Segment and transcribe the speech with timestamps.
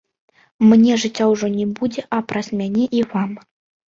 [0.69, 3.37] Мне жыцця ўжо не будзе, а праз мяне і вам.